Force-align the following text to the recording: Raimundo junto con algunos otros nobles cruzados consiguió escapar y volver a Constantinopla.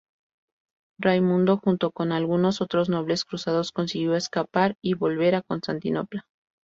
Raimundo 0.99 1.57
junto 1.57 1.91
con 1.91 2.11
algunos 2.11 2.59
otros 2.59 2.89
nobles 2.89 3.23
cruzados 3.23 3.71
consiguió 3.71 4.15
escapar 4.15 4.75
y 4.81 4.95
volver 4.95 5.35
a 5.35 5.43
Constantinopla. 5.43 6.25